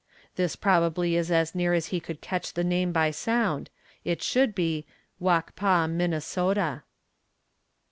[0.35, 3.69] This probably is as near as he could catch the name by sound;
[4.03, 4.87] it should be,
[5.19, 6.81] Wak pa Minnesota.